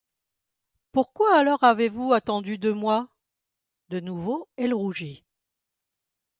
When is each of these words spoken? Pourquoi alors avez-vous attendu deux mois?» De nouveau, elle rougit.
Pourquoi 0.93 1.37
alors 1.37 1.63
avez-vous 1.63 2.13
attendu 2.13 2.57
deux 2.57 2.73
mois?» 2.73 3.09
De 3.89 3.99
nouveau, 3.99 4.49
elle 4.57 4.73
rougit. 4.73 5.23